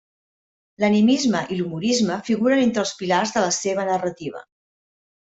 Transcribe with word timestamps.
I 0.79 0.83
l'animisme 0.83 1.41
i 1.55 1.57
l'humorisme 1.59 2.15
figuren 2.29 2.61
entre 2.61 2.81
els 2.85 2.93
pilars 3.01 3.33
de 3.35 3.43
la 3.43 3.51
seva 3.59 3.85
narrativa. 3.91 4.43